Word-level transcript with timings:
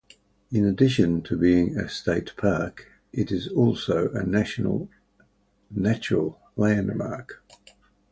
In 0.51 0.65
addition 0.65 1.21
to 1.25 1.37
being 1.37 1.77
a 1.77 1.87
state 1.87 2.33
park, 2.35 2.87
it 3.13 3.31
is 3.31 3.47
also 3.49 4.09
a 4.13 4.23
National 4.25 4.89
Natural 5.69 6.41
Landmark. 6.55 7.43